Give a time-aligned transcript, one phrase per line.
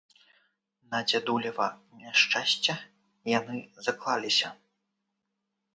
[0.93, 1.67] На дзядулева
[2.05, 2.73] няшчасце,
[3.37, 3.57] яны
[3.89, 4.49] заклаліся.